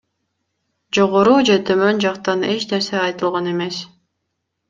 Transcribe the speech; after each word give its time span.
Жогору 0.97 1.35
же 1.49 1.57
төмөн 1.67 2.01
жактан 2.07 2.47
эч 2.55 2.65
нерсе 2.71 2.99
айтылган 3.03 3.51
эмес. 3.55 3.77